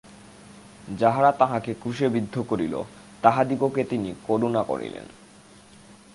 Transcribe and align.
যাহারা 0.99 1.31
তাঁহাকে 1.31 1.73
ক্রুশে 1.73 2.09
বিদ্ধ 2.09 2.35
করিল, 2.49 2.83
তাহাদিগকে 3.21 3.83
তিনি 3.83 4.15
করুণা 4.27 4.63
করিলেন। 4.63 5.05